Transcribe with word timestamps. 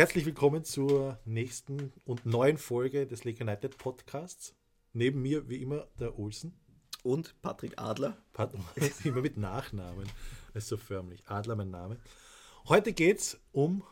Herzlich 0.00 0.24
willkommen 0.24 0.64
zur 0.64 1.18
nächsten 1.26 1.92
und 2.06 2.24
neuen 2.24 2.56
Folge 2.56 3.06
des 3.06 3.24
Lake 3.24 3.44
United 3.44 3.76
Podcasts. 3.76 4.54
Neben 4.94 5.20
mir, 5.20 5.50
wie 5.50 5.60
immer, 5.60 5.88
der 5.98 6.18
Olsen. 6.18 6.58
Und 7.02 7.38
Patrick 7.42 7.74
Adler. 7.76 8.16
Pat 8.32 8.54
immer 9.04 9.20
mit 9.20 9.36
Nachnamen. 9.36 10.08
Das 10.54 10.62
ist 10.62 10.70
so 10.70 10.78
förmlich. 10.78 11.28
Adler, 11.28 11.54
mein 11.54 11.68
Name. 11.68 11.98
Heute 12.66 12.94
geht 12.94 13.18
es 13.18 13.40
um 13.52 13.82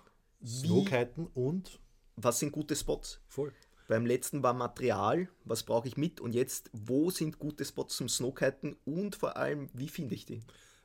Snowkiten 0.42 1.26
und. 1.26 1.78
Was 2.16 2.38
sind 2.38 2.52
gute 2.52 2.74
Spots? 2.74 3.20
Voll. 3.26 3.52
Beim 3.86 4.06
letzten 4.06 4.42
war 4.42 4.54
Material, 4.54 5.28
was 5.44 5.62
brauche 5.62 5.88
ich 5.88 5.98
mit? 5.98 6.22
Und 6.22 6.34
jetzt, 6.34 6.70
wo 6.72 7.10
sind 7.10 7.38
gute 7.38 7.66
Spots 7.66 7.98
zum 7.98 8.08
Snowkiten 8.08 8.76
und 8.86 9.14
vor 9.14 9.36
allem, 9.36 9.68
wie 9.74 9.88
finde 9.88 10.14
ich 10.14 10.24
die? 10.24 10.40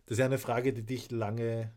Das 0.06 0.16
ist 0.16 0.20
ja 0.20 0.26
eine 0.26 0.38
Frage, 0.38 0.74
die 0.74 0.84
dich 0.84 1.12
lange 1.12 1.72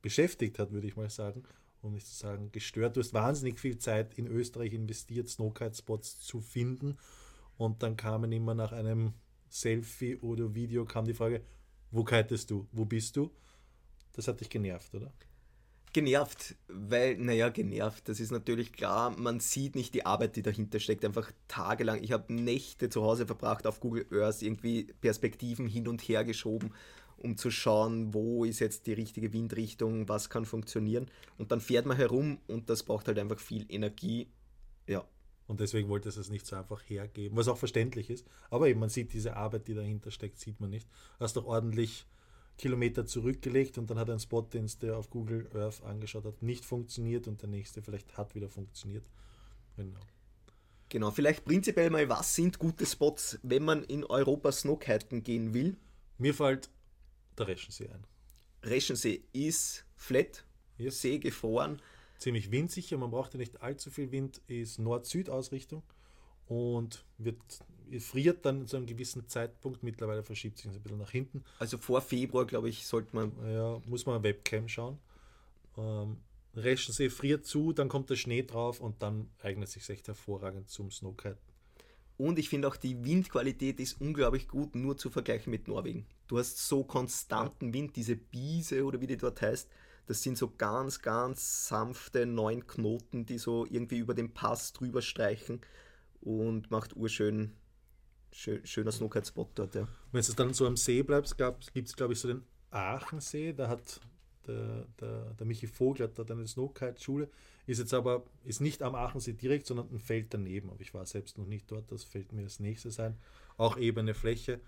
beschäftigt 0.00 0.60
hat, 0.60 0.70
würde 0.70 0.86
ich 0.86 0.94
mal 0.94 1.10
sagen 1.10 1.42
um 1.82 1.92
nicht 1.92 2.06
zu 2.06 2.14
sagen 2.14 2.50
gestört. 2.52 2.96
Du 2.96 3.00
hast 3.00 3.14
wahnsinnig 3.14 3.58
viel 3.58 3.78
Zeit 3.78 4.14
in 4.18 4.26
Österreich 4.26 4.72
investiert, 4.72 5.28
Snowkite-Spots 5.28 6.20
zu 6.20 6.40
finden. 6.40 6.96
Und 7.56 7.82
dann 7.82 7.96
kamen 7.96 8.32
immer 8.32 8.54
nach 8.54 8.72
einem 8.72 9.14
Selfie 9.48 10.16
oder 10.16 10.54
Video 10.54 10.84
kam 10.84 11.04
die 11.04 11.14
Frage, 11.14 11.42
wo 11.90 12.04
kitest 12.04 12.50
du? 12.50 12.68
Wo 12.72 12.84
bist 12.84 13.16
du? 13.16 13.30
Das 14.12 14.28
hat 14.28 14.40
dich 14.40 14.50
genervt, 14.50 14.94
oder? 14.94 15.12
Genervt, 15.92 16.54
weil, 16.68 17.16
naja, 17.16 17.48
genervt, 17.48 18.08
das 18.08 18.20
ist 18.20 18.30
natürlich 18.30 18.72
klar, 18.72 19.18
man 19.18 19.40
sieht 19.40 19.74
nicht 19.74 19.94
die 19.94 20.04
Arbeit, 20.04 20.36
die 20.36 20.42
dahinter 20.42 20.80
steckt, 20.80 21.04
einfach 21.04 21.32
tagelang. 21.48 22.02
Ich 22.02 22.12
habe 22.12 22.32
Nächte 22.32 22.90
zu 22.90 23.02
Hause 23.02 23.26
verbracht 23.26 23.66
auf 23.66 23.80
Google 23.80 24.06
Earth, 24.12 24.42
irgendwie 24.42 24.84
Perspektiven 25.00 25.66
hin 25.66 25.88
und 25.88 26.02
her 26.02 26.24
geschoben 26.24 26.74
um 27.18 27.36
zu 27.36 27.50
schauen, 27.50 28.14
wo 28.14 28.44
ist 28.44 28.60
jetzt 28.60 28.86
die 28.86 28.92
richtige 28.92 29.32
Windrichtung, 29.32 30.08
was 30.08 30.30
kann 30.30 30.44
funktionieren. 30.44 31.06
Und 31.36 31.52
dann 31.52 31.60
fährt 31.60 31.86
man 31.86 31.96
herum 31.96 32.38
und 32.46 32.70
das 32.70 32.82
braucht 32.82 33.08
halt 33.08 33.18
einfach 33.18 33.38
viel 33.38 33.66
Energie. 33.68 34.28
Ja. 34.86 35.04
Und 35.46 35.60
deswegen 35.60 35.88
wollte 35.88 36.10
es 36.10 36.18
es 36.18 36.28
nicht 36.28 36.46
so 36.46 36.56
einfach 36.56 36.82
hergeben, 36.88 37.36
was 37.36 37.48
auch 37.48 37.56
verständlich 37.56 38.10
ist. 38.10 38.26
Aber 38.50 38.68
eben, 38.68 38.80
man 38.80 38.90
sieht 38.90 39.14
diese 39.14 39.34
Arbeit, 39.34 39.66
die 39.66 39.74
dahinter 39.74 40.10
steckt, 40.10 40.38
sieht 40.38 40.60
man 40.60 40.68
nicht. 40.70 40.86
Hast 41.18 41.36
doch 41.36 41.46
ordentlich 41.46 42.06
Kilometer 42.58 43.06
zurückgelegt 43.06 43.78
und 43.78 43.88
dann 43.88 43.98
hat 43.98 44.10
ein 44.10 44.18
Spot, 44.18 44.42
den 44.42 44.64
es 44.64 44.78
der 44.78 44.98
auf 44.98 45.08
Google 45.08 45.48
Earth 45.54 45.82
angeschaut 45.84 46.24
hat, 46.24 46.42
nicht 46.42 46.64
funktioniert 46.64 47.28
und 47.28 47.40
der 47.40 47.48
nächste 47.48 47.80
vielleicht 47.80 48.18
hat 48.18 48.34
wieder 48.34 48.48
funktioniert. 48.48 49.04
Genau. 49.76 50.00
Genau, 50.90 51.10
vielleicht 51.10 51.44
prinzipiell 51.44 51.90
mal, 51.90 52.08
was 52.08 52.34
sind 52.34 52.58
gute 52.58 52.84
Spots, 52.84 53.38
wenn 53.42 53.62
man 53.62 53.84
in 53.84 54.04
Europa 54.04 54.52
Snowkiten 54.52 55.22
gehen 55.22 55.54
will? 55.54 55.76
Mir 56.16 56.34
fällt 56.34 56.70
der 57.38 57.48
Reschensee 57.48 57.88
ein. 57.88 58.04
Reschensee 58.62 59.22
ist 59.32 59.84
flat, 59.96 60.44
yes. 60.78 61.00
See 61.00 61.18
gefroren. 61.18 61.80
Ziemlich 62.18 62.50
windsicher, 62.50 62.98
man 62.98 63.10
braucht 63.10 63.34
ja 63.34 63.38
nicht 63.38 63.62
allzu 63.62 63.90
viel 63.90 64.10
Wind, 64.10 64.40
ist 64.48 64.78
Nord-Süd-Ausrichtung 64.80 65.84
und 66.48 67.04
wird, 67.18 67.38
friert 68.00 68.44
dann 68.44 68.66
zu 68.66 68.76
einem 68.76 68.86
gewissen 68.86 69.28
Zeitpunkt. 69.28 69.84
Mittlerweile 69.84 70.24
verschiebt 70.24 70.58
sich 70.58 70.66
ein 70.66 70.82
bisschen 70.82 70.98
nach 70.98 71.12
hinten. 71.12 71.44
Also 71.60 71.78
vor 71.78 72.00
Februar, 72.00 72.44
glaube 72.44 72.68
ich, 72.68 72.86
sollte 72.86 73.14
man. 73.14 73.32
Ja, 73.52 73.80
muss 73.86 74.04
man 74.06 74.22
Webcam 74.22 74.68
schauen. 74.68 74.98
Ähm, 75.76 76.16
Reschensee 76.56 77.08
friert 77.08 77.46
zu, 77.46 77.72
dann 77.72 77.88
kommt 77.88 78.10
der 78.10 78.16
Schnee 78.16 78.42
drauf 78.42 78.80
und 78.80 79.02
dann 79.02 79.30
eignet 79.40 79.68
sich 79.68 79.88
echt 79.88 80.08
hervorragend 80.08 80.68
zum 80.68 80.90
Snowkiten. 80.90 81.38
Und 82.18 82.38
ich 82.38 82.48
finde 82.48 82.68
auch 82.68 82.76
die 82.76 83.04
Windqualität 83.04 83.80
ist 83.80 84.00
unglaublich 84.00 84.48
gut, 84.48 84.74
nur 84.74 84.98
zu 84.98 85.08
vergleichen 85.08 85.50
mit 85.50 85.68
Norwegen. 85.68 86.04
Du 86.26 86.36
hast 86.36 86.58
so 86.58 86.84
konstanten 86.84 87.72
Wind, 87.72 87.96
diese 87.96 88.16
Biese 88.16 88.84
oder 88.84 89.00
wie 89.00 89.06
die 89.06 89.16
dort 89.16 89.40
heißt, 89.40 89.70
das 90.06 90.22
sind 90.22 90.36
so 90.36 90.52
ganz, 90.56 91.00
ganz 91.00 91.68
sanfte 91.68 92.26
neun 92.26 92.66
Knoten, 92.66 93.24
die 93.24 93.38
so 93.38 93.66
irgendwie 93.66 93.98
über 93.98 94.14
den 94.14 94.34
Pass 94.34 94.72
drüber 94.72 95.00
streichen 95.00 95.60
und 96.20 96.70
macht 96.70 96.96
urschön 96.96 97.52
schön, 98.32 98.66
schöner 98.66 98.90
Snowkite-Spot 98.90 99.48
dort. 99.54 99.74
Ja. 99.74 99.86
Wenn 100.12 100.22
du 100.22 100.32
dann 100.32 100.54
so 100.54 100.66
am 100.66 100.76
See 100.76 101.02
bleibst, 101.02 101.36
gibt 101.38 101.88
es 101.88 101.96
glaube 101.96 102.14
ich 102.14 102.20
so 102.20 102.28
den 102.28 102.42
Aachensee, 102.70 103.52
da 103.52 103.68
hat 103.68 104.00
der, 104.46 104.86
der, 105.00 105.34
der 105.34 105.46
Michi 105.46 105.66
Vogel 105.66 106.08
hat 106.08 106.30
eine 106.30 106.46
Snowkite-Schule, 106.46 107.28
ist 107.68 107.78
jetzt 107.78 107.94
aber 107.94 108.22
ist 108.44 108.60
nicht 108.60 108.82
am 108.82 108.94
Aachensee 108.94 109.34
direkt, 109.34 109.66
sondern 109.66 109.88
ein 109.92 109.98
Feld 109.98 110.32
daneben. 110.32 110.70
Aber 110.70 110.80
ich 110.80 110.94
war 110.94 111.04
selbst 111.04 111.36
noch 111.36 111.46
nicht 111.46 111.70
dort, 111.70 111.92
das 111.92 112.02
fällt 112.02 112.32
mir 112.32 112.42
das 112.42 112.60
nächste 112.60 112.90
sein. 112.90 113.16
Auch 113.58 113.76
ebene 113.76 114.14
Fläche. 114.14 114.60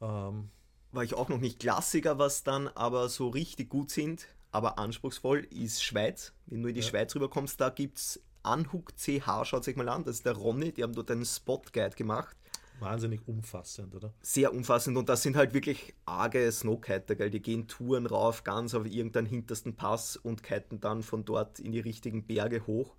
Ähm, 0.00 0.50
war 0.92 1.04
ich 1.04 1.14
auch 1.14 1.28
noch 1.28 1.38
nicht 1.38 1.60
Klassiker, 1.60 2.18
was 2.18 2.42
dann 2.42 2.68
aber 2.68 3.08
so 3.08 3.28
richtig 3.28 3.70
gut 3.70 3.90
sind, 3.90 4.26
aber 4.50 4.78
anspruchsvoll, 4.78 5.46
ist 5.50 5.82
Schweiz. 5.82 6.32
Wenn 6.46 6.62
du 6.62 6.68
in 6.68 6.74
die 6.74 6.80
ja. 6.80 6.86
Schweiz 6.86 7.14
rüberkommst, 7.14 7.60
da 7.60 7.70
gibt 7.70 7.98
es 7.98 8.20
Anhook 8.42 8.92
CH, 8.96 9.44
schaut 9.44 9.64
sich 9.64 9.76
mal 9.76 9.88
an, 9.88 10.04
das 10.04 10.16
ist 10.16 10.26
der 10.26 10.32
Ronny, 10.32 10.72
die 10.72 10.82
haben 10.82 10.94
dort 10.94 11.10
einen 11.10 11.24
Spot 11.24 11.62
Guide 11.72 11.94
gemacht. 11.96 12.36
Wahnsinnig 12.80 13.26
umfassend, 13.26 13.94
oder? 13.94 14.12
Sehr 14.22 14.52
umfassend 14.52 14.96
und 14.96 15.08
das 15.08 15.22
sind 15.22 15.36
halt 15.36 15.54
wirklich 15.54 15.94
arge 16.04 16.50
Snowkiter, 16.50 17.14
gell? 17.14 17.30
Die 17.30 17.42
gehen 17.42 17.68
Touren 17.68 18.06
rauf, 18.06 18.44
ganz 18.44 18.74
auf 18.74 18.86
irgendeinen 18.86 19.26
hintersten 19.26 19.76
Pass 19.76 20.16
und 20.16 20.42
kiten 20.42 20.80
dann 20.80 21.02
von 21.02 21.24
dort 21.24 21.60
in 21.60 21.72
die 21.72 21.80
richtigen 21.80 22.26
Berge 22.26 22.66
hoch. 22.66 22.94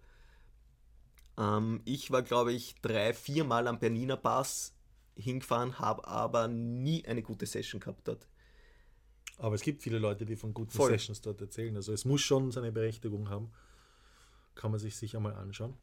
Ähm, 1.38 1.81
ich 1.86 2.12
war, 2.12 2.22
glaube 2.22 2.53
ich, 2.53 2.75
drei, 2.81 3.14
vier 3.14 3.44
Mal 3.44 3.68
am 3.68 3.80
Berniner 3.80 4.18
Pass 4.18 4.74
hingefahren, 5.16 5.80
habe 5.80 6.08
aber 6.08 6.47
nie 6.47 7.06
eine 7.06 7.22
gute 7.22 7.46
Session 7.46 7.80
gehabt 7.80 8.08
dort. 8.08 8.28
Aber 9.38 9.56
es 9.56 9.62
gibt 9.62 9.81
viele 9.81 9.97
Leute, 9.97 10.25
die 10.25 10.36
von 10.36 10.53
guten 10.53 10.72
Voll. 10.72 10.91
Sessions 10.91 11.22
dort 11.22 11.41
erzählen. 11.41 11.75
Also 11.75 11.94
es 11.94 12.06
muss 12.06 12.22
schon 12.22 12.52
seine 12.52 12.72
Berechtigung 12.72 13.30
haben. 13.30 13.52
Kann 14.53 14.72
man 14.72 14.80
sich 14.80 14.96
sicher 14.96 15.20
mal 15.20 15.34
anschauen. 15.34 15.74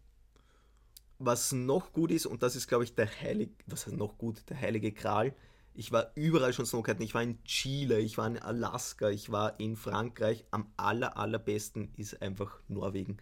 Was 1.19 1.53
noch 1.53 1.93
gut 1.93 2.11
ist, 2.11 2.27
und 2.27 2.43
das 2.43 2.55
ist, 2.55 2.69
glaube 2.69 2.85
ich, 2.85 2.95
der 2.95 3.09
heilige, 3.21 3.53
was 3.67 3.87
heißt 3.87 3.97
noch 3.97 4.19
gut, 4.19 4.49
der 4.49 4.61
heilige 4.61 4.93
Kral. 4.93 5.35
Ich 5.75 5.93
war 5.93 6.13
überall 6.15 6.53
schon 6.53 6.67
Snowkiten. 6.67 7.03
Ich 7.03 7.15
war 7.15 7.23
in 7.23 7.43
Chile, 7.45 8.01
ich 8.01 8.19
war 8.19 8.27
in 8.27 8.39
Alaska, 8.39 9.11
ich 9.11 9.31
war 9.31 9.59
in 9.61 9.77
Frankreich. 9.77 10.45
Am 10.51 10.73
aller, 10.77 11.17
allerbesten 11.17 11.93
ist 11.97 12.21
einfach 12.21 12.61
Norwegen. 12.69 13.19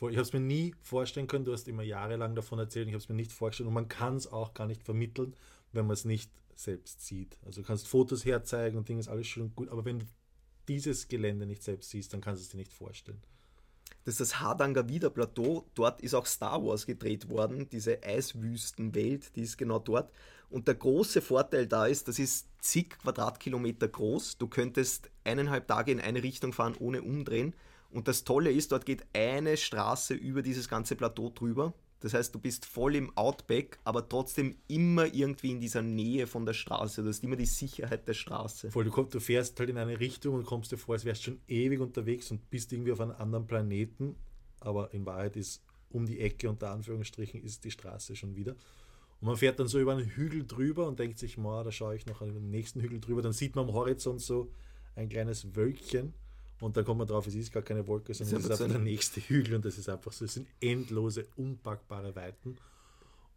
Ich 0.00 0.02
habe 0.02 0.20
es 0.20 0.32
mir 0.32 0.38
nie 0.38 0.76
vorstellen 0.80 1.26
können, 1.26 1.44
du 1.44 1.52
hast 1.52 1.66
immer 1.66 1.82
jahrelang 1.82 2.36
davon 2.36 2.60
erzählt, 2.60 2.86
ich 2.86 2.94
habe 2.94 3.02
es 3.02 3.08
mir 3.08 3.16
nicht 3.16 3.32
vorgestellt 3.32 3.66
und 3.66 3.74
man 3.74 3.88
kann 3.88 4.14
es 4.14 4.28
auch 4.28 4.54
gar 4.54 4.68
nicht 4.68 4.84
vermitteln, 4.84 5.34
wenn 5.72 5.86
man 5.86 5.94
es 5.94 6.04
nicht 6.04 6.30
selbst 6.54 7.04
sieht. 7.04 7.36
Also 7.44 7.62
du 7.62 7.66
kannst 7.66 7.88
Fotos 7.88 8.24
herzeigen 8.24 8.78
und 8.78 8.88
Dinge 8.88 9.00
ist 9.00 9.08
alles 9.08 9.26
schön 9.26 9.52
gut, 9.56 9.68
aber 9.70 9.84
wenn 9.84 9.98
du 9.98 10.06
dieses 10.68 11.08
Gelände 11.08 11.46
nicht 11.46 11.64
selbst 11.64 11.90
siehst, 11.90 12.12
dann 12.12 12.20
kannst 12.20 12.42
du 12.42 12.44
es 12.44 12.50
dir 12.50 12.58
nicht 12.58 12.72
vorstellen. 12.72 13.20
Das 14.08 14.14
ist 14.14 14.20
das 14.32 14.40
Hardanger 14.40 14.88
Wiederplateau. 14.88 15.66
Dort 15.74 16.00
ist 16.00 16.14
auch 16.14 16.24
Star 16.24 16.64
Wars 16.64 16.86
gedreht 16.86 17.28
worden, 17.28 17.68
diese 17.68 18.02
Eiswüstenwelt, 18.02 19.36
die 19.36 19.42
ist 19.42 19.58
genau 19.58 19.78
dort. 19.80 20.10
Und 20.48 20.66
der 20.66 20.76
große 20.76 21.20
Vorteil 21.20 21.66
da 21.66 21.84
ist, 21.84 22.08
das 22.08 22.18
ist 22.18 22.48
zig 22.58 22.96
Quadratkilometer 23.02 23.86
groß. 23.86 24.38
Du 24.38 24.48
könntest 24.48 25.10
eineinhalb 25.24 25.68
Tage 25.68 25.92
in 25.92 26.00
eine 26.00 26.22
Richtung 26.22 26.54
fahren, 26.54 26.74
ohne 26.78 27.02
umdrehen. 27.02 27.52
Und 27.90 28.08
das 28.08 28.24
Tolle 28.24 28.50
ist, 28.50 28.72
dort 28.72 28.86
geht 28.86 29.04
eine 29.12 29.58
Straße 29.58 30.14
über 30.14 30.40
dieses 30.40 30.70
ganze 30.70 30.96
Plateau 30.96 31.28
drüber. 31.28 31.74
Das 32.00 32.14
heißt, 32.14 32.34
du 32.34 32.38
bist 32.38 32.64
voll 32.64 32.94
im 32.94 33.16
Outback, 33.16 33.78
aber 33.82 34.08
trotzdem 34.08 34.56
immer 34.68 35.12
irgendwie 35.12 35.50
in 35.50 35.60
dieser 35.60 35.82
Nähe 35.82 36.28
von 36.28 36.46
der 36.46 36.52
Straße. 36.52 37.02
Du 37.02 37.08
hast 37.08 37.24
immer 37.24 37.34
die 37.34 37.46
Sicherheit 37.46 38.06
der 38.06 38.14
Straße. 38.14 38.70
Voll, 38.70 38.84
du, 38.84 38.90
komm, 38.90 39.10
du 39.10 39.18
fährst 39.18 39.58
halt 39.58 39.70
in 39.70 39.78
eine 39.78 39.98
Richtung 39.98 40.36
und 40.36 40.46
kommst 40.46 40.70
dir 40.70 40.78
vor, 40.78 40.94
als 40.94 41.04
wärst 41.04 41.24
schon 41.24 41.40
ewig 41.48 41.80
unterwegs 41.80 42.30
und 42.30 42.48
bist 42.50 42.72
irgendwie 42.72 42.92
auf 42.92 43.00
einem 43.00 43.16
anderen 43.16 43.46
Planeten. 43.46 44.14
Aber 44.60 44.92
in 44.94 45.06
Wahrheit 45.06 45.36
ist 45.36 45.62
um 45.90 46.06
die 46.06 46.20
Ecke, 46.20 46.48
unter 46.48 46.70
Anführungsstrichen, 46.70 47.42
ist 47.42 47.64
die 47.64 47.70
Straße 47.70 48.14
schon 48.14 48.36
wieder. 48.36 48.52
Und 49.20 49.26
man 49.26 49.36
fährt 49.36 49.58
dann 49.58 49.66
so 49.66 49.80
über 49.80 49.92
einen 49.92 50.06
Hügel 50.06 50.46
drüber 50.46 50.86
und 50.86 51.00
denkt 51.00 51.18
sich, 51.18 51.36
da 51.36 51.72
schaue 51.72 51.96
ich 51.96 52.06
noch 52.06 52.22
an 52.22 52.32
den 52.32 52.50
nächsten 52.50 52.80
Hügel 52.80 53.00
drüber. 53.00 53.22
Dann 53.22 53.32
sieht 53.32 53.56
man 53.56 53.68
am 53.68 53.74
Horizont 53.74 54.20
so 54.20 54.52
ein 54.94 55.08
kleines 55.08 55.56
Wölkchen 55.56 56.14
und 56.60 56.76
dann 56.76 56.84
kommt 56.84 56.98
man 56.98 57.06
drauf, 57.06 57.26
es 57.26 57.34
ist 57.34 57.52
gar 57.52 57.62
keine 57.62 57.86
Wolke, 57.86 58.12
sondern 58.14 58.38
es 58.38 58.44
ist 58.44 58.50
einfach 58.50 58.68
der 58.68 58.78
nächste 58.78 59.20
Hügel 59.20 59.54
und 59.54 59.64
das 59.64 59.78
ist 59.78 59.88
einfach 59.88 60.12
so, 60.12 60.24
es 60.24 60.34
sind 60.34 60.48
endlose, 60.60 61.26
unpackbare 61.36 62.16
Weiten. 62.16 62.56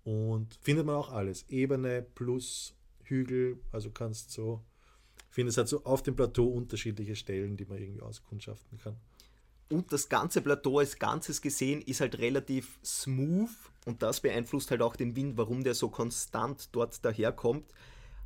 Und 0.04 0.58
findet 0.62 0.86
man 0.86 0.96
auch 0.96 1.12
alles. 1.12 1.46
Ebene 1.50 2.02
plus 2.16 2.74
Hügel, 3.04 3.60
also 3.72 3.92
kannst 3.92 4.32
so, 4.32 4.64
ich 5.30 5.36
finde, 5.36 5.52
es 5.52 5.58
hat 5.58 5.68
so 5.68 5.84
auf 5.84 6.02
dem 6.02 6.16
Plateau 6.16 6.48
unterschiedliche 6.48 7.16
Stellen, 7.16 7.58
die 7.58 7.66
man 7.66 7.78
irgendwie 7.78 8.02
auskundschaften 8.02 8.80
kann. 8.80 8.98
Und 9.70 9.94
das 9.94 10.10
ganze 10.10 10.42
Plateau 10.42 10.80
als 10.80 10.98
Ganzes 10.98 11.42
gesehen 11.42 11.82
ist 11.82 12.02
halt 12.02 12.18
relativ 12.18 12.80
smooth 12.84 13.50
und 13.86 14.02
das 14.02 14.20
beeinflusst 14.20 14.72
halt 14.72 14.82
auch 14.82 14.96
den 14.96 15.16
Wind, 15.16 15.38
warum 15.38 15.64
der 15.64 15.76
so 15.76 15.90
konstant 15.90 16.70
dort 16.74 17.06
daherkommt. 17.06 17.72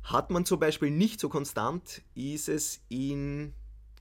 Hat 0.02 0.30
man 0.30 0.44
zum 0.46 0.58
Beispiel 0.58 0.90
nicht 0.90 1.20
so 1.20 1.28
konstant, 1.28 2.02
ist 2.14 2.48
es 2.48 2.80
in 2.88 3.52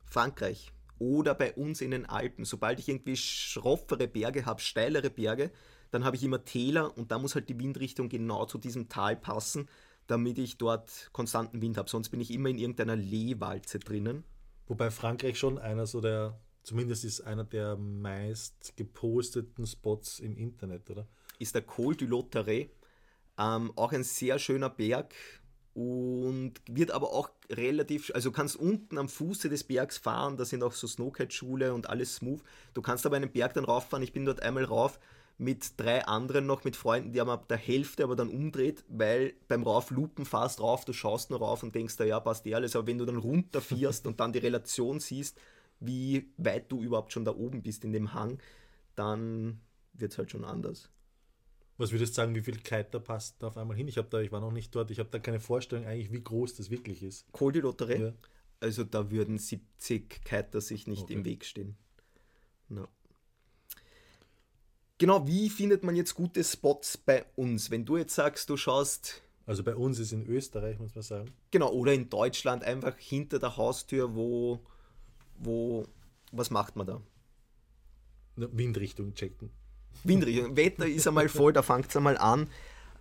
Frankreich 0.05 0.71
oder 0.99 1.33
bei 1.33 1.53
uns 1.53 1.81
in 1.81 1.91
den 1.91 2.05
Alpen. 2.05 2.45
Sobald 2.45 2.79
ich 2.79 2.89
irgendwie 2.89 3.17
schroffere 3.17 4.07
Berge 4.07 4.45
habe, 4.45 4.61
steilere 4.61 5.09
Berge, 5.09 5.51
dann 5.91 6.03
habe 6.03 6.15
ich 6.15 6.23
immer 6.23 6.43
Täler 6.43 6.97
und 6.97 7.11
da 7.11 7.19
muss 7.19 7.35
halt 7.35 7.49
die 7.49 7.59
Windrichtung 7.59 8.09
genau 8.09 8.45
zu 8.45 8.57
diesem 8.57 8.89
Tal 8.89 9.15
passen, 9.15 9.69
damit 10.07 10.37
ich 10.37 10.57
dort 10.57 11.09
konstanten 11.13 11.61
Wind 11.61 11.77
habe. 11.77 11.89
Sonst 11.89 12.09
bin 12.09 12.21
ich 12.21 12.31
immer 12.31 12.49
in 12.49 12.57
irgendeiner 12.57 12.95
Lehwalze 12.95 13.79
drinnen. 13.79 14.23
Wobei 14.67 14.91
Frankreich 14.91 15.37
schon 15.37 15.57
einer 15.57 15.85
so 15.85 16.01
der 16.01 16.39
zumindest 16.65 17.05
ist 17.05 17.21
einer 17.21 17.43
der 17.43 17.77
meist 17.77 18.75
geposteten 18.75 19.65
Spots 19.65 20.19
im 20.19 20.35
Internet, 20.35 20.89
oder? 20.89 21.07
Ist 21.39 21.55
der 21.55 21.61
Col 21.61 21.95
du 21.95 22.05
Lotteret. 22.05 22.71
Ähm, 23.37 23.71
auch 23.75 23.91
ein 23.91 24.03
sehr 24.03 24.39
schöner 24.39 24.69
Berg 24.69 25.13
und 25.75 26.53
wird 26.71 26.91
aber 26.91 27.11
auch 27.11 27.29
relativ, 27.51 28.09
also 28.15 28.31
kannst 28.31 28.55
unten 28.55 28.97
am 28.97 29.09
Fuße 29.09 29.49
des 29.49 29.65
Bergs 29.65 29.97
fahren, 29.97 30.37
da 30.37 30.45
sind 30.45 30.63
auch 30.63 30.71
so 30.71 30.87
Snowkite-Schule 30.87 31.73
und 31.73 31.89
alles 31.89 32.15
smooth. 32.15 32.41
Du 32.73 32.81
kannst 32.81 33.05
aber 33.05 33.17
einen 33.17 33.31
Berg 33.31 33.53
dann 33.53 33.65
rauffahren, 33.65 34.01
ich 34.01 34.13
bin 34.13 34.25
dort 34.25 34.41
einmal 34.41 34.63
rauf 34.63 34.99
mit 35.37 35.73
drei 35.77 36.05
anderen 36.05 36.45
noch, 36.45 36.63
mit 36.63 36.77
Freunden, 36.77 37.11
die 37.11 37.19
haben 37.19 37.29
ab 37.29 37.49
der 37.49 37.57
Hälfte 37.57 38.05
aber 38.05 38.15
dann 38.15 38.29
umdreht, 38.29 38.85
weil 38.87 39.33
beim 39.49 39.63
Rauflupen 39.63 40.25
fast 40.25 40.61
rauf, 40.61 40.85
du 40.85 40.93
schaust 40.93 41.29
nur 41.29 41.39
rauf 41.39 41.61
und 41.61 41.75
denkst, 41.75 41.97
da 41.97 42.05
ja, 42.05 42.21
passt 42.21 42.47
eh 42.47 42.55
alles, 42.55 42.73
aber 42.77 42.87
wenn 42.87 42.97
du 42.97 43.05
dann 43.05 43.17
runterfährst 43.17 44.07
und 44.07 44.21
dann 44.21 44.31
die 44.31 44.39
Relation 44.39 45.01
siehst, 45.01 45.37
wie 45.81 46.31
weit 46.37 46.71
du 46.71 46.81
überhaupt 46.81 47.11
schon 47.11 47.25
da 47.25 47.35
oben 47.35 47.61
bist 47.61 47.83
in 47.83 47.91
dem 47.91 48.13
Hang, 48.13 48.39
dann 48.95 49.59
wird 49.91 50.13
es 50.13 50.17
halt 50.17 50.31
schon 50.31 50.45
anders. 50.45 50.89
Was 51.77 51.91
würdest 51.91 52.13
du 52.13 52.21
sagen, 52.21 52.35
wie 52.35 52.41
viel 52.41 52.57
Kite 52.57 52.99
passt 52.99 53.35
da 53.39 53.47
auf 53.47 53.57
einmal 53.57 53.75
hin? 53.75 53.87
Ich, 53.87 53.95
da, 53.95 54.21
ich 54.21 54.31
war 54.31 54.39
noch 54.39 54.51
nicht 54.51 54.73
dort, 54.73 54.91
ich 54.91 54.99
habe 54.99 55.09
da 55.09 55.19
keine 55.19 55.39
Vorstellung 55.41 55.85
eigentlich, 55.85 56.11
wie 56.11 56.23
groß 56.23 56.55
das 56.55 56.69
wirklich 56.69 57.03
ist. 57.03 57.29
Col 57.33 57.51
de 57.51 57.61
Lotterie? 57.61 58.01
Ja. 58.01 58.13
Also 58.61 58.83
da 58.83 59.11
würden 59.11 59.37
70 59.37 60.23
Kiter 60.23 60.61
sich 60.61 60.87
nicht 60.87 61.03
okay. 61.03 61.13
im 61.13 61.25
Weg 61.25 61.43
stehen. 61.43 61.75
No. 62.69 62.87
Genau, 64.97 65.27
wie 65.27 65.49
findet 65.49 65.83
man 65.83 65.95
jetzt 65.95 66.15
gute 66.15 66.43
Spots 66.43 66.97
bei 66.97 67.25
uns? 67.35 67.69
Wenn 67.69 67.83
du 67.83 67.97
jetzt 67.97 68.15
sagst, 68.15 68.49
du 68.49 68.55
schaust. 68.55 69.21
Also 69.45 69.61
bei 69.61 69.75
uns 69.75 69.99
ist 69.99 70.13
in 70.13 70.25
Österreich, 70.25 70.79
muss 70.79 70.95
man 70.95 71.03
sagen. 71.03 71.31
Genau, 71.51 71.71
oder 71.71 71.93
in 71.93 72.09
Deutschland 72.09 72.63
einfach 72.63 72.97
hinter 72.97 73.39
der 73.39 73.57
Haustür, 73.57 74.15
wo. 74.15 74.61
wo 75.37 75.85
was 76.31 76.49
macht 76.49 76.77
man 76.77 76.87
da? 76.87 77.01
Windrichtung 78.35 79.13
checken. 79.13 79.51
Windrichtung. 80.03 80.55
Wetter 80.55 80.87
ist 80.87 81.07
einmal 81.07 81.29
voll, 81.29 81.53
da 81.53 81.61
fängt 81.61 81.89
es 81.89 81.95
einmal 81.95 82.17
an. 82.17 82.49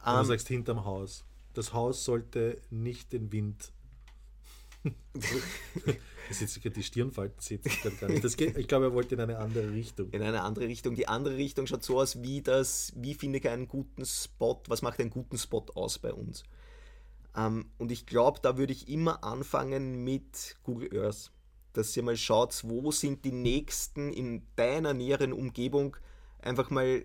Du 0.04 0.10
ähm, 0.10 0.24
sagst 0.24 0.48
hinterm 0.48 0.84
Haus. 0.84 1.24
Das 1.54 1.72
Haus 1.72 2.04
sollte 2.04 2.60
nicht 2.70 3.12
den 3.12 3.32
Wind. 3.32 3.72
das 5.14 6.40
ist 6.42 6.62
jetzt 6.62 6.76
die 6.76 6.82
Stirnfalten 6.82 7.40
sieht 7.40 7.62
gar 8.00 8.08
nicht. 8.08 8.24
Das 8.24 8.36
geht, 8.36 8.58
ich 8.58 8.68
glaube, 8.68 8.86
er 8.86 8.92
wollte 8.92 9.14
in 9.14 9.20
eine 9.20 9.38
andere 9.38 9.72
Richtung. 9.72 10.10
In 10.10 10.22
eine 10.22 10.42
andere 10.42 10.66
Richtung. 10.66 10.94
Die 10.94 11.08
andere 11.08 11.36
Richtung 11.36 11.66
schaut 11.66 11.82
so 11.82 12.00
aus, 12.00 12.22
wie 12.22 12.42
das, 12.42 12.92
wie 12.96 13.14
finde 13.14 13.38
ich 13.38 13.48
einen 13.48 13.68
guten 13.68 14.04
Spot, 14.04 14.60
was 14.66 14.82
macht 14.82 15.00
einen 15.00 15.10
guten 15.10 15.38
Spot 15.38 15.64
aus 15.74 15.98
bei 15.98 16.12
uns? 16.12 16.44
Ähm, 17.36 17.70
und 17.78 17.92
ich 17.92 18.06
glaube, 18.06 18.40
da 18.42 18.58
würde 18.58 18.72
ich 18.72 18.88
immer 18.88 19.24
anfangen 19.24 20.04
mit 20.04 20.56
Google 20.62 20.90
Earth. 21.00 21.30
Dass 21.72 21.96
ihr 21.96 22.04
mal 22.04 22.16
schaut, 22.16 22.62
wo 22.64 22.92
sind 22.92 23.24
die 23.24 23.32
nächsten 23.32 24.12
in 24.12 24.46
deiner 24.54 24.94
näheren 24.94 25.32
Umgebung 25.32 25.96
einfach 26.44 26.70
mal 26.70 27.04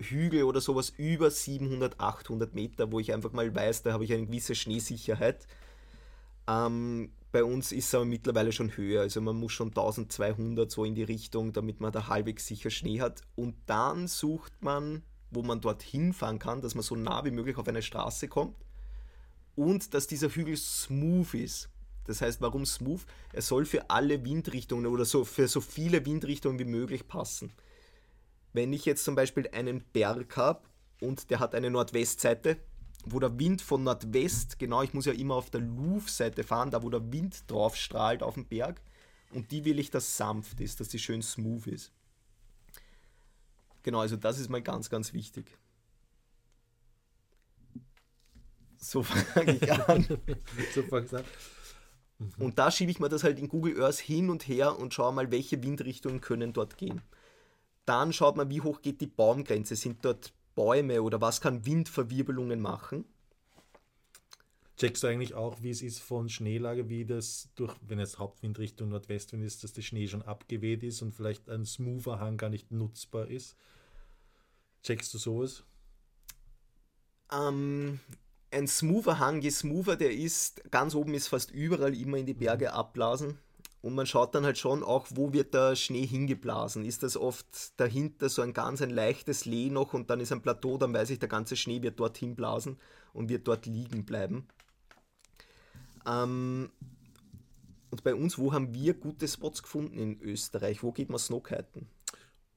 Hügel 0.00 0.44
oder 0.44 0.60
sowas 0.60 0.92
über 0.96 1.30
700, 1.30 1.98
800 1.98 2.54
Meter, 2.54 2.92
wo 2.92 3.00
ich 3.00 3.12
einfach 3.12 3.32
mal 3.32 3.52
weiß, 3.54 3.82
da 3.82 3.92
habe 3.92 4.04
ich 4.04 4.12
eine 4.12 4.26
gewisse 4.26 4.54
Schneesicherheit. 4.54 5.46
Ähm, 6.46 7.10
bei 7.32 7.44
uns 7.44 7.72
ist 7.72 7.86
es 7.86 7.94
aber 7.94 8.04
mittlerweile 8.04 8.52
schon 8.52 8.76
höher, 8.76 9.02
also 9.02 9.20
man 9.20 9.36
muss 9.36 9.52
schon 9.52 9.68
1200 9.68 10.70
so 10.70 10.84
in 10.84 10.94
die 10.94 11.02
Richtung, 11.02 11.52
damit 11.52 11.80
man 11.80 11.92
da 11.92 12.08
halbwegs 12.08 12.46
sicher 12.46 12.70
Schnee 12.70 13.00
hat. 13.00 13.22
Und 13.36 13.54
dann 13.66 14.06
sucht 14.06 14.52
man, 14.62 15.02
wo 15.30 15.42
man 15.42 15.60
dorthin 15.60 16.12
fahren 16.12 16.38
kann, 16.38 16.62
dass 16.62 16.74
man 16.74 16.82
so 16.82 16.96
nah 16.96 17.24
wie 17.24 17.30
möglich 17.30 17.56
auf 17.58 17.68
eine 17.68 17.82
Straße 17.82 18.28
kommt 18.28 18.56
und 19.56 19.92
dass 19.92 20.06
dieser 20.06 20.28
Hügel 20.28 20.56
smooth 20.56 21.34
ist. 21.34 21.68
Das 22.04 22.22
heißt, 22.22 22.40
warum 22.40 22.64
smooth? 22.64 23.02
Er 23.34 23.42
soll 23.42 23.66
für 23.66 23.90
alle 23.90 24.24
Windrichtungen 24.24 24.86
oder 24.86 25.04
so 25.04 25.24
für 25.24 25.48
so 25.48 25.60
viele 25.60 26.06
Windrichtungen 26.06 26.58
wie 26.58 26.64
möglich 26.64 27.06
passen. 27.06 27.52
Wenn 28.52 28.72
ich 28.72 28.84
jetzt 28.84 29.04
zum 29.04 29.14
Beispiel 29.14 29.48
einen 29.52 29.84
Berg 29.92 30.36
habe 30.36 30.62
und 31.00 31.30
der 31.30 31.40
hat 31.40 31.54
eine 31.54 31.70
Nordwestseite, 31.70 32.58
wo 33.04 33.20
der 33.20 33.38
Wind 33.38 33.62
von 33.62 33.84
Nordwest, 33.84 34.58
genau, 34.58 34.82
ich 34.82 34.94
muss 34.94 35.06
ja 35.06 35.12
immer 35.12 35.34
auf 35.34 35.50
der 35.50 35.60
Louvre-Seite 35.60 36.44
fahren, 36.44 36.70
da 36.70 36.82
wo 36.82 36.90
der 36.90 37.12
Wind 37.12 37.50
drauf 37.50 37.76
strahlt 37.76 38.22
auf 38.22 38.34
den 38.34 38.46
Berg, 38.46 38.80
und 39.32 39.50
die 39.50 39.64
will 39.64 39.78
ich, 39.78 39.90
dass 39.90 40.16
sanft 40.16 40.60
ist, 40.60 40.80
dass 40.80 40.88
die 40.88 40.98
schön 40.98 41.22
smooth 41.22 41.66
ist. 41.66 41.92
Genau, 43.82 44.00
also 44.00 44.16
das 44.16 44.38
ist 44.38 44.48
mal 44.48 44.62
ganz, 44.62 44.90
ganz 44.90 45.12
wichtig. 45.12 45.56
So 48.78 49.02
fange 49.04 49.56
ich 49.56 49.72
an. 49.72 50.06
so 50.74 50.82
fange 50.82 51.06
ich 51.06 51.14
an. 51.14 51.24
Mhm. 52.18 52.32
Und 52.38 52.58
da 52.58 52.70
schiebe 52.70 52.90
ich 52.90 53.00
mir 53.00 53.08
das 53.08 53.24
halt 53.24 53.38
in 53.38 53.48
Google 53.48 53.82
Earth 53.82 53.98
hin 53.98 54.30
und 54.30 54.48
her 54.48 54.78
und 54.78 54.94
schaue 54.94 55.12
mal, 55.12 55.30
welche 55.30 55.62
Windrichtungen 55.62 56.20
können 56.20 56.52
dort 56.52 56.76
gehen. 56.76 57.02
Dann 57.88 58.12
schaut 58.12 58.36
man, 58.36 58.50
wie 58.50 58.60
hoch 58.60 58.82
geht 58.82 59.00
die 59.00 59.06
Baumgrenze. 59.06 59.74
Sind 59.74 60.04
dort 60.04 60.34
Bäume 60.54 61.02
oder 61.02 61.22
was 61.22 61.40
kann 61.40 61.64
Windverwirbelungen 61.64 62.60
machen? 62.60 63.06
Checkst 64.76 65.02
du 65.02 65.06
eigentlich 65.06 65.32
auch, 65.32 65.62
wie 65.62 65.70
es 65.70 65.80
ist 65.80 66.00
von 66.00 66.28
Schneelage, 66.28 66.90
wie 66.90 67.06
das 67.06 67.48
durch, 67.54 67.74
wenn 67.80 67.98
es 67.98 68.18
Hauptwindrichtung 68.18 68.90
Nordwestwind 68.90 69.42
ist, 69.42 69.64
dass 69.64 69.72
der 69.72 69.80
Schnee 69.80 70.06
schon 70.06 70.20
abgeweht 70.20 70.82
ist 70.82 71.00
und 71.00 71.14
vielleicht 71.14 71.48
ein 71.48 71.64
smoother 71.64 72.20
Hang 72.20 72.36
gar 72.36 72.50
nicht 72.50 72.70
nutzbar 72.70 73.26
ist? 73.28 73.56
Checkst 74.82 75.14
du 75.14 75.18
sowas? 75.18 75.64
Ähm, 77.32 78.00
ein 78.50 78.68
smoother 78.68 79.18
Hang, 79.18 79.40
je 79.40 79.50
smoother 79.50 79.96
der 79.96 80.12
ist, 80.12 80.62
ganz 80.70 80.94
oben 80.94 81.14
ist 81.14 81.28
fast 81.28 81.50
überall 81.52 81.96
immer 81.96 82.18
in 82.18 82.26
die 82.26 82.34
Berge 82.34 82.66
mhm. 82.66 82.72
abblasen. 82.72 83.38
Und 83.80 83.94
man 83.94 84.06
schaut 84.06 84.34
dann 84.34 84.44
halt 84.44 84.58
schon 84.58 84.82
auch, 84.82 85.06
wo 85.10 85.32
wird 85.32 85.54
der 85.54 85.76
Schnee 85.76 86.04
hingeblasen. 86.04 86.84
Ist 86.84 87.04
das 87.04 87.16
oft 87.16 87.78
dahinter 87.78 88.28
so 88.28 88.42
ein 88.42 88.52
ganz 88.52 88.82
ein 88.82 88.90
leichtes 88.90 89.44
Lee 89.44 89.70
noch 89.70 89.94
und 89.94 90.10
dann 90.10 90.20
ist 90.20 90.32
ein 90.32 90.42
Plateau, 90.42 90.78
dann 90.78 90.92
weiß 90.92 91.10
ich, 91.10 91.20
der 91.20 91.28
ganze 91.28 91.56
Schnee 91.56 91.80
wird 91.82 92.00
dorthin 92.00 92.34
blasen 92.34 92.78
und 93.12 93.28
wird 93.28 93.46
dort 93.46 93.66
liegen 93.66 94.04
bleiben. 94.04 94.48
Ähm, 96.06 96.70
und 97.90 98.04
bei 98.04 98.14
uns, 98.14 98.38
wo 98.38 98.52
haben 98.52 98.74
wir 98.74 98.94
gute 98.94 99.28
Spots 99.28 99.62
gefunden 99.62 99.98
in 99.98 100.20
Österreich? 100.20 100.82
Wo 100.82 100.92
geht 100.92 101.08
man 101.08 101.18
Snowkiten? 101.18 101.88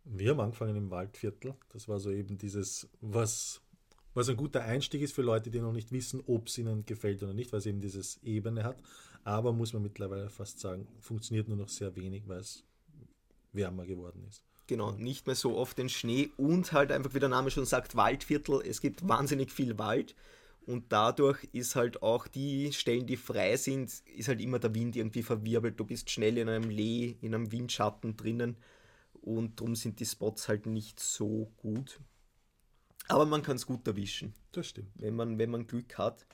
Wir 0.03 0.31
haben 0.31 0.39
angefangen 0.39 0.75
im 0.75 0.89
Waldviertel. 0.89 1.56
Das 1.69 1.88
war 1.88 2.00
so 2.00 2.12
eben 2.12 2.38
dieses, 2.38 2.89
was, 3.00 3.62
was 4.13 4.29
ein 4.29 4.37
guter 4.37 4.63
Einstieg 4.63 5.01
ist 5.01 5.13
für 5.13 5.21
Leute, 5.21 5.51
die 5.51 5.61
noch 5.61 5.73
nicht 5.73 5.91
wissen, 5.91 6.21
ob 6.27 6.47
es 6.47 6.57
ihnen 6.57 6.85
gefällt 6.85 7.23
oder 7.23 7.33
nicht, 7.33 7.51
weil 7.51 7.59
es 7.59 7.65
eben 7.65 7.81
dieses 7.81 8.21
Ebene 8.23 8.63
hat 8.63 8.77
aber 9.23 9.53
muss 9.53 9.73
man 9.73 9.83
mittlerweile 9.83 10.29
fast 10.29 10.59
sagen, 10.59 10.87
funktioniert 10.99 11.47
nur 11.47 11.57
noch 11.57 11.69
sehr 11.69 11.95
wenig, 11.95 12.27
weil 12.27 12.39
es 12.39 12.63
wärmer 13.53 13.85
geworden 13.85 14.25
ist. 14.27 14.43
Genau, 14.67 14.91
nicht 14.91 15.27
mehr 15.27 15.35
so 15.35 15.57
oft 15.57 15.77
den 15.77 15.89
Schnee 15.89 16.29
und 16.37 16.71
halt 16.71 16.91
einfach, 16.91 17.13
wie 17.13 17.19
der 17.19 17.29
Name 17.29 17.51
schon 17.51 17.65
sagt, 17.65 17.95
Waldviertel. 17.95 18.62
Es 18.65 18.79
gibt 18.79 19.07
wahnsinnig 19.07 19.51
viel 19.51 19.77
Wald 19.77 20.15
und 20.65 20.86
dadurch 20.89 21.43
ist 21.51 21.75
halt 21.75 22.01
auch 22.01 22.27
die 22.27 22.71
Stellen, 22.71 23.05
die 23.05 23.17
frei 23.17 23.57
sind, 23.57 23.91
ist 24.15 24.27
halt 24.27 24.39
immer 24.39 24.59
der 24.59 24.74
Wind 24.74 24.95
irgendwie 24.95 25.24
verwirbelt. 25.24 25.79
Du 25.79 25.86
bist 25.86 26.09
schnell 26.09 26.38
in 26.38 26.47
einem 26.47 26.69
Lee, 26.69 27.17
in 27.21 27.36
einem 27.36 27.51
Windschatten 27.51 28.15
drinnen 28.15 28.55
und 29.21 29.59
darum 29.59 29.75
sind 29.75 30.00
die 30.00 30.05
Spots 30.05 30.47
halt 30.47 30.65
nicht 30.65 31.00
so 31.00 31.51
gut. 31.57 32.00
Aber 33.08 33.25
man 33.25 33.43
kann 33.43 33.55
es 33.55 33.65
gut 33.65 33.86
erwischen. 33.88 34.34
Das 34.51 34.67
stimmt. 34.67 34.91
Wenn 34.96 35.15
man, 35.15 35.38
wenn 35.38 35.50
man 35.50 35.67
Glück 35.67 35.98
hat. 35.98 36.25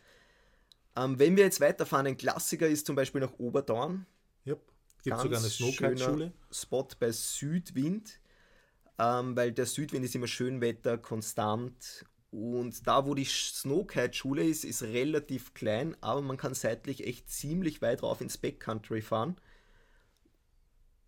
Ähm, 0.95 1.19
wenn 1.19 1.35
wir 1.35 1.43
jetzt 1.43 1.61
weiterfahren, 1.61 2.07
ein 2.07 2.17
Klassiker 2.17 2.67
ist 2.67 2.85
zum 2.85 2.95
Beispiel 2.95 3.21
nach 3.21 3.37
Oberdorn. 3.37 4.05
Yep. 4.45 4.61
Gibt 5.03 5.19
sogar 5.19 5.39
eine 5.39 5.49
Snowkite-Schule. 5.49 6.33
Spot 6.51 6.87
bei 6.99 7.11
Südwind, 7.11 8.19
ähm, 8.97 9.35
weil 9.35 9.51
der 9.51 9.65
Südwind 9.65 10.05
ist 10.05 10.15
immer 10.15 10.27
Schönwetter, 10.27 10.97
konstant. 10.97 12.05
Und 12.31 12.85
da, 12.87 13.05
wo 13.05 13.13
die 13.13 13.25
Snowkite-Schule 13.25 14.43
ist, 14.43 14.65
ist 14.65 14.83
relativ 14.83 15.53
klein, 15.53 15.95
aber 16.01 16.21
man 16.21 16.37
kann 16.37 16.53
seitlich 16.53 17.05
echt 17.05 17.29
ziemlich 17.29 17.81
weit 17.81 18.03
rauf 18.03 18.21
ins 18.21 18.37
Backcountry 18.37 19.01
fahren. 19.01 19.37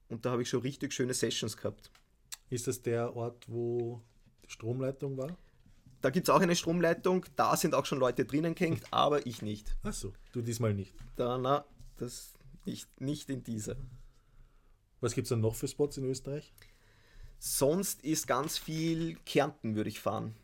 Und 0.07 0.25
da 0.25 0.31
habe 0.31 0.41
ich 0.41 0.49
schon 0.49 0.61
richtig 0.61 0.93
schöne 0.93 1.13
Sessions 1.13 1.57
gehabt. 1.57 1.91
Ist 2.49 2.67
das 2.67 2.81
der 2.81 3.15
Ort, 3.15 3.49
wo 3.49 4.01
die 4.45 4.49
Stromleitung 4.49 5.17
war? 5.17 5.37
Da 6.01 6.09
gibt 6.09 6.27
es 6.27 6.33
auch 6.33 6.39
eine 6.39 6.55
Stromleitung, 6.55 7.25
da 7.35 7.57
sind 7.57 7.75
auch 7.75 7.85
schon 7.85 7.99
Leute 7.99 8.25
drinnen 8.25 8.55
gehängt, 8.55 8.83
aber 8.91 9.25
ich 9.25 9.41
nicht. 9.41 9.75
Achso, 9.83 10.13
du 10.31 10.41
diesmal 10.41 10.73
nicht. 10.73 10.93
Da, 11.15 11.37
na, 11.37 11.65
das 11.97 12.33
nicht, 12.65 13.01
nicht 13.01 13.29
in 13.29 13.43
dieser. 13.43 13.75
Was 15.01 15.13
gibt 15.13 15.25
es 15.25 15.29
dann 15.29 15.41
noch 15.41 15.55
für 15.55 15.67
Spots 15.67 15.97
in 15.97 16.05
Österreich? 16.05 16.53
Sonst 17.39 18.03
ist 18.03 18.27
ganz 18.27 18.57
viel 18.57 19.15
Kärnten, 19.25 19.75
würde 19.75 19.89
ich 19.89 19.99
fahren. 19.99 20.35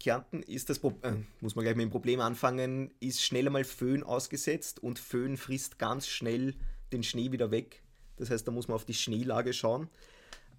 Kärnten 0.00 0.42
ist 0.42 0.70
das 0.70 0.78
Problem, 0.78 1.22
äh, 1.22 1.24
muss 1.40 1.54
man 1.54 1.64
gleich 1.64 1.76
mit 1.76 1.84
dem 1.84 1.90
Problem 1.90 2.20
anfangen, 2.20 2.90
ist 3.00 3.22
schnell 3.22 3.46
einmal 3.46 3.64
Föhn 3.64 4.02
ausgesetzt 4.02 4.82
und 4.82 4.98
Föhn 4.98 5.36
frisst 5.36 5.78
ganz 5.78 6.08
schnell 6.08 6.54
den 6.92 7.02
Schnee 7.02 7.32
wieder 7.32 7.50
weg. 7.50 7.82
Das 8.16 8.30
heißt, 8.30 8.46
da 8.46 8.50
muss 8.50 8.66
man 8.66 8.74
auf 8.74 8.84
die 8.84 8.94
Schneelage 8.94 9.52
schauen. 9.52 9.88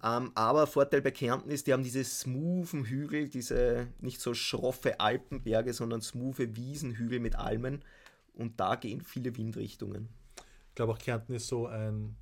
Ähm, 0.02 0.32
aber 0.34 0.66
Vorteil 0.66 1.02
bei 1.02 1.10
Kärnten 1.10 1.50
ist, 1.50 1.66
die 1.66 1.72
haben 1.72 1.82
diese 1.82 2.04
smoothen 2.04 2.84
Hügel, 2.84 3.28
diese 3.28 3.88
nicht 4.00 4.20
so 4.20 4.34
schroffe 4.34 5.00
Alpenberge, 5.00 5.72
sondern 5.72 6.02
smoothe 6.02 6.56
Wiesenhügel 6.56 7.20
mit 7.20 7.36
Almen. 7.36 7.82
Und 8.34 8.60
da 8.60 8.74
gehen 8.74 9.00
viele 9.00 9.36
Windrichtungen. 9.36 10.08
Ich 10.68 10.74
glaube 10.74 10.92
auch 10.92 10.98
Kärnten 10.98 11.34
ist 11.34 11.46
so 11.46 11.66
ein, 11.66 12.16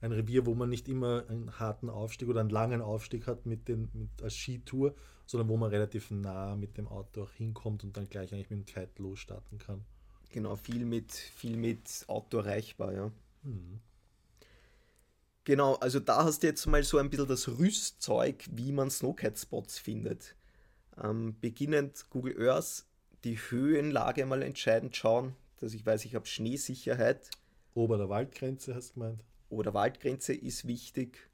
ein 0.00 0.12
Revier, 0.12 0.46
wo 0.46 0.54
man 0.54 0.68
nicht 0.68 0.88
immer 0.88 1.24
einen 1.28 1.58
harten 1.58 1.88
Aufstieg 1.88 2.28
oder 2.28 2.40
einen 2.40 2.50
langen 2.50 2.82
Aufstieg 2.82 3.26
hat 3.26 3.46
mit 3.46 3.68
den, 3.68 3.88
mit, 3.94 4.22
als 4.22 4.34
Skitour, 4.34 4.94
sondern 5.26 5.48
wo 5.48 5.56
man 5.56 5.70
relativ 5.70 6.10
nah 6.10 6.54
mit 6.54 6.76
dem 6.76 6.86
Auto 6.86 7.22
auch 7.22 7.32
hinkommt 7.32 7.82
und 7.82 7.96
dann 7.96 8.08
gleich 8.08 8.32
eigentlich 8.32 8.50
mit 8.50 8.60
dem 8.60 8.66
Kite 8.66 9.02
losstarten 9.02 9.58
kann. 9.58 9.84
Genau, 10.30 10.56
viel 10.56 10.84
mit, 10.84 11.12
viel 11.12 11.56
mit 11.56 12.04
Auto 12.08 12.38
erreichbar, 12.38 12.92
ja. 12.92 13.10
Mhm. 13.42 13.80
Genau, 15.44 15.74
also 15.74 16.00
da 16.00 16.24
hast 16.24 16.42
du 16.42 16.46
jetzt 16.46 16.66
mal 16.66 16.82
so 16.82 16.98
ein 16.98 17.10
bisschen 17.10 17.28
das 17.28 17.48
Rüstzeug, 17.48 18.44
wie 18.50 18.72
man 18.72 18.90
Snowcat-Spots 18.90 19.78
findet. 19.78 20.36
Ähm, 21.02 21.36
beginnend 21.40 22.08
Google 22.08 22.48
Earth, 22.48 22.86
die 23.24 23.36
Höhenlage 23.36 24.24
mal 24.24 24.42
entscheidend 24.42 24.96
schauen, 24.96 25.36
dass 25.60 25.74
ich 25.74 25.84
weiß, 25.84 26.04
ich 26.06 26.14
habe 26.14 26.26
Schneesicherheit. 26.26 27.28
Ober 27.74 27.98
der 27.98 28.08
Waldgrenze 28.08 28.74
hast 28.74 28.90
du 28.90 28.94
gemeint? 28.94 29.24
Ober 29.50 29.74
Waldgrenze 29.74 30.32
ist 30.32 30.66
wichtig. 30.66 31.28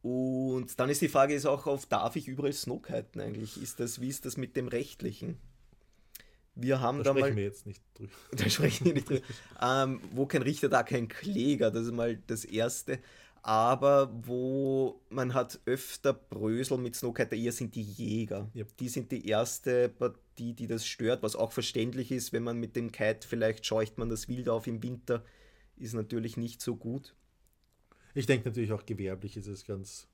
Und 0.00 0.80
dann 0.80 0.88
ist 0.88 1.02
die 1.02 1.08
Frage 1.08 1.34
ist 1.34 1.46
auch 1.46 1.66
auf, 1.66 1.86
darf 1.86 2.16
ich 2.16 2.28
überall 2.28 2.52
Snowkiten 2.52 3.20
eigentlich? 3.20 3.60
Ist 3.62 3.78
das, 3.78 4.00
wie 4.00 4.08
ist 4.08 4.24
das 4.24 4.36
mit 4.36 4.56
dem 4.56 4.68
Rechtlichen? 4.68 5.38
Wir 6.54 6.80
haben 6.80 6.98
da, 6.98 7.04
da 7.04 7.10
sprechen 7.10 7.30
mal, 7.30 7.36
wir 7.36 7.44
jetzt 7.44 7.66
nicht 7.66 7.82
drüber. 7.94 8.12
Da 8.32 8.50
sprechen 8.50 8.84
wir 8.86 8.94
nicht 8.94 9.08
drüber. 9.08 9.22
ähm, 9.62 10.00
wo 10.12 10.26
kein 10.26 10.42
Richter, 10.42 10.68
da 10.68 10.82
kein 10.82 11.08
Kläger, 11.08 11.70
das 11.70 11.86
ist 11.86 11.92
mal 11.92 12.16
das 12.26 12.44
Erste. 12.44 12.98
Aber 13.42 14.12
wo 14.24 15.00
man 15.10 15.34
hat 15.34 15.60
öfter 15.64 16.12
Brösel 16.12 16.78
mit 16.78 16.94
Snowkiter, 16.94 17.34
eher 17.34 17.50
sind 17.50 17.74
die 17.74 17.82
Jäger. 17.82 18.48
Yep. 18.54 18.76
Die 18.76 18.88
sind 18.88 19.10
die 19.10 19.26
erste 19.26 19.88
Partie, 19.88 20.52
die 20.52 20.68
das 20.68 20.86
stört, 20.86 21.24
was 21.24 21.34
auch 21.34 21.50
verständlich 21.50 22.12
ist, 22.12 22.32
wenn 22.32 22.44
man 22.44 22.58
mit 22.58 22.76
dem 22.76 22.92
Kite 22.92 23.26
vielleicht 23.26 23.66
scheucht 23.66 23.98
man 23.98 24.08
das 24.08 24.28
Wild 24.28 24.48
auf 24.48 24.68
im 24.68 24.82
Winter, 24.82 25.24
ist 25.76 25.94
natürlich 25.94 26.36
nicht 26.36 26.60
so 26.60 26.76
gut. 26.76 27.16
Ich 28.14 28.26
denke 28.26 28.48
natürlich 28.48 28.72
auch 28.72 28.86
gewerblich 28.86 29.36
ist 29.36 29.48
es 29.48 29.64
ganz, 29.64 30.06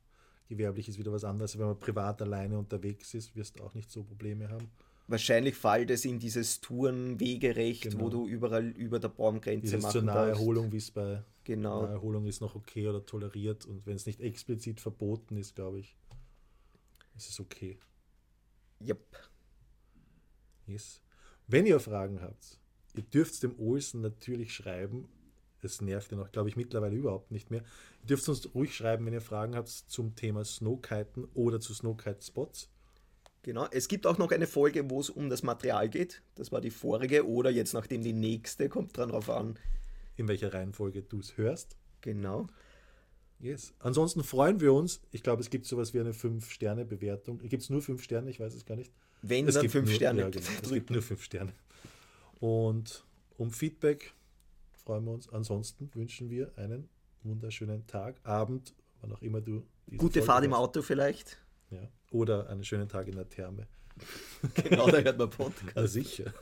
gewerblich 0.48 0.88
ist 0.88 0.98
wieder 0.98 1.12
was 1.12 1.24
anderes. 1.24 1.58
Wenn 1.58 1.66
man 1.66 1.80
privat 1.80 2.22
alleine 2.22 2.58
unterwegs 2.58 3.12
ist, 3.12 3.36
wirst 3.36 3.58
du 3.58 3.64
auch 3.64 3.74
nicht 3.74 3.90
so 3.90 4.04
Probleme 4.04 4.48
haben 4.48 4.70
wahrscheinlich 5.08 5.56
fällt 5.56 5.90
es 5.90 6.04
in 6.04 6.18
dieses 6.18 6.60
Tourenwegerecht, 6.60 7.84
genau. 7.84 8.04
wo 8.04 8.08
du 8.10 8.28
überall 8.28 8.68
über 8.68 9.00
der 9.00 9.08
Baumgrenze 9.08 9.62
Dieses 9.62 9.82
machen 9.82 9.92
zur 9.92 10.02
Naherholung, 10.02 10.70
wie 10.70 10.76
es 10.76 10.90
bei 10.90 11.24
genau. 11.44 11.82
Naherholung 11.82 12.26
ist, 12.26 12.40
noch 12.40 12.54
okay 12.54 12.86
oder 12.86 13.04
toleriert. 13.04 13.66
Und 13.66 13.86
wenn 13.86 13.96
es 13.96 14.06
nicht 14.06 14.20
explizit 14.20 14.80
verboten 14.80 15.36
ist, 15.36 15.56
glaube 15.56 15.80
ich, 15.80 15.96
ist 17.16 17.30
es 17.30 17.40
okay. 17.40 17.78
Yep. 18.86 19.00
Yes. 20.66 21.00
Wenn 21.46 21.66
ihr 21.66 21.80
Fragen 21.80 22.20
habt, 22.20 22.58
ihr 22.94 23.02
dürft 23.02 23.42
dem 23.42 23.58
Olsen 23.58 24.02
natürlich 24.02 24.54
schreiben. 24.54 25.08
Es 25.60 25.80
nervt 25.80 26.12
ihn 26.12 26.20
auch, 26.20 26.30
glaube 26.30 26.50
ich, 26.50 26.56
mittlerweile 26.56 26.94
überhaupt 26.94 27.32
nicht 27.32 27.50
mehr. 27.50 27.62
Ihr 28.02 28.06
dürft 28.06 28.28
uns 28.28 28.54
ruhig 28.54 28.76
schreiben, 28.76 29.06
wenn 29.06 29.14
ihr 29.14 29.20
Fragen 29.20 29.56
habt 29.56 29.68
zum 29.68 30.14
Thema 30.14 30.44
Snowkiten 30.44 31.24
oder 31.34 31.58
zu 31.58 31.74
Snowkite-Spots. 31.74 32.68
Genau. 33.42 33.66
Es 33.70 33.88
gibt 33.88 34.06
auch 34.06 34.18
noch 34.18 34.30
eine 34.30 34.46
Folge, 34.46 34.90
wo 34.90 35.00
es 35.00 35.10
um 35.10 35.30
das 35.30 35.42
Material 35.42 35.88
geht. 35.88 36.22
Das 36.34 36.52
war 36.52 36.60
die 36.60 36.70
vorige 36.70 37.26
oder 37.26 37.50
jetzt 37.50 37.72
nachdem 37.72 38.02
die 38.02 38.12
nächste, 38.12 38.68
kommt 38.68 38.96
dran 38.96 39.10
drauf 39.10 39.30
an. 39.30 39.58
In 40.16 40.28
welcher 40.28 40.52
Reihenfolge 40.52 41.02
du 41.02 41.20
es 41.20 41.36
hörst. 41.36 41.76
Genau. 42.00 42.48
Yes. 43.40 43.72
Ansonsten 43.78 44.24
freuen 44.24 44.60
wir 44.60 44.72
uns. 44.72 45.00
Ich 45.12 45.22
glaube, 45.22 45.40
es 45.42 45.50
gibt 45.50 45.66
sowas 45.66 45.94
wie 45.94 46.00
eine 46.00 46.12
5-Sterne-Bewertung. 46.12 47.38
Gibt 47.38 47.62
es 47.62 47.70
nur 47.70 47.80
5 47.80 48.02
Sterne? 48.02 48.30
Ich 48.30 48.40
weiß 48.40 48.52
es 48.54 48.66
gar 48.66 48.74
nicht. 48.74 48.92
Wenn 49.22 49.46
es 49.46 49.54
dann 49.54 49.62
gibt 49.62 49.72
5 49.72 49.86
nur, 49.86 49.94
Sterne. 49.94 50.20
Ja, 50.22 50.28
genau. 50.28 50.46
Es 50.62 50.70
gibt 50.70 50.90
nur 50.90 51.02
5 51.02 51.22
Sterne. 51.22 51.52
Und 52.40 53.04
um 53.36 53.52
Feedback 53.52 54.12
freuen 54.84 55.04
wir 55.04 55.12
uns. 55.12 55.28
Ansonsten 55.28 55.90
wünschen 55.94 56.30
wir 56.30 56.52
einen 56.56 56.88
wunderschönen 57.22 57.86
Tag, 57.86 58.20
Abend, 58.24 58.74
wann 59.00 59.12
auch 59.12 59.22
immer 59.22 59.40
du 59.40 59.64
diese 59.86 59.98
Gute 59.98 60.12
Folge 60.14 60.26
Fahrt 60.26 60.38
hast. 60.38 60.46
im 60.46 60.54
Auto 60.54 60.82
vielleicht. 60.82 61.38
Ja. 61.70 61.88
Oder 62.10 62.48
einen 62.48 62.64
schönen 62.64 62.88
Tag 62.88 63.08
in 63.08 63.16
der 63.16 63.28
Therme. 63.28 63.66
genau, 64.54 64.88
da 64.88 64.98
hört 64.98 65.18
man 65.18 65.30
Podcast. 65.30 65.72
Na 65.74 65.86
sicher. 65.86 66.32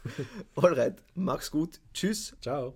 Alright, 0.54 1.02
mach's 1.14 1.50
gut. 1.50 1.80
Tschüss. 1.92 2.36
Ciao. 2.40 2.74